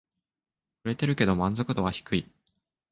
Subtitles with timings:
[0.83, 2.27] 売れてるけど満足度は低い